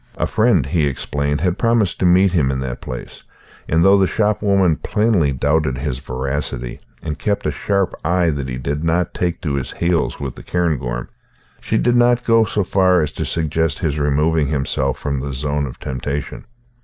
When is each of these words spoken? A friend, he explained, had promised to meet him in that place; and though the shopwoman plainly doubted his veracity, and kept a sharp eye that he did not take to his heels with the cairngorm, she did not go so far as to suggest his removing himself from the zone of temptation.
A 0.17 0.25
friend, 0.25 0.65
he 0.65 0.87
explained, 0.87 1.41
had 1.41 1.59
promised 1.59 1.99
to 1.99 2.07
meet 2.07 2.31
him 2.33 2.49
in 2.49 2.59
that 2.61 2.81
place; 2.81 3.21
and 3.69 3.85
though 3.85 3.99
the 3.99 4.07
shopwoman 4.07 4.77
plainly 4.77 5.31
doubted 5.31 5.77
his 5.77 5.99
veracity, 5.99 6.79
and 7.03 7.19
kept 7.19 7.45
a 7.45 7.51
sharp 7.51 7.93
eye 8.03 8.31
that 8.31 8.49
he 8.49 8.57
did 8.57 8.83
not 8.83 9.13
take 9.13 9.41
to 9.41 9.53
his 9.53 9.73
heels 9.73 10.19
with 10.19 10.33
the 10.33 10.41
cairngorm, 10.41 11.09
she 11.59 11.77
did 11.77 11.95
not 11.95 12.23
go 12.23 12.45
so 12.45 12.63
far 12.63 13.01
as 13.03 13.11
to 13.11 13.25
suggest 13.25 13.77
his 13.77 13.99
removing 13.99 14.47
himself 14.47 14.97
from 14.97 15.19
the 15.19 15.33
zone 15.33 15.67
of 15.67 15.79
temptation. 15.79 16.45